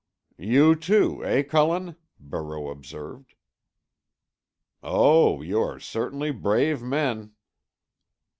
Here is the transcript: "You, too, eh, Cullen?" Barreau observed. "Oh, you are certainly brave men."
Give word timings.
"You, 0.39 0.75
too, 0.75 1.23
eh, 1.23 1.43
Cullen?" 1.43 1.95
Barreau 2.19 2.71
observed. 2.71 3.35
"Oh, 4.81 5.43
you 5.43 5.61
are 5.61 5.79
certainly 5.79 6.31
brave 6.31 6.81
men." 6.81 7.33